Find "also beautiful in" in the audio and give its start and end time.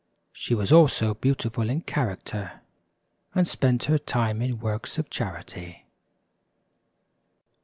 0.71-1.81